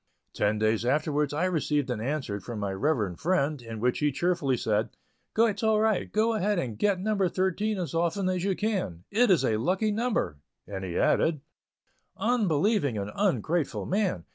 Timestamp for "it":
9.11-9.29